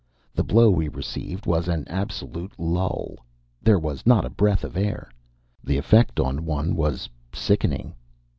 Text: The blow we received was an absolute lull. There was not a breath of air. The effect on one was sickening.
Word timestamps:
The 0.33 0.43
blow 0.43 0.71
we 0.71 0.87
received 0.87 1.45
was 1.45 1.67
an 1.67 1.87
absolute 1.87 2.53
lull. 2.57 3.17
There 3.61 3.77
was 3.77 4.03
not 4.03 4.25
a 4.25 4.31
breath 4.31 4.63
of 4.63 4.75
air. 4.75 5.11
The 5.63 5.77
effect 5.77 6.19
on 6.19 6.43
one 6.43 6.75
was 6.75 7.07
sickening. 7.35 7.93